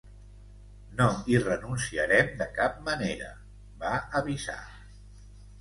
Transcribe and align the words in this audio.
No 1.01 1.09
hi 1.33 1.41
renunciarem 1.43 2.33
de 2.41 2.47
cap 2.57 2.81
manera, 2.89 3.29
va 3.85 3.93
avisar. 4.23 4.61